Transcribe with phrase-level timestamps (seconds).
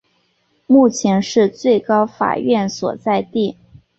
[0.65, 3.55] 目前是最高法院所在地。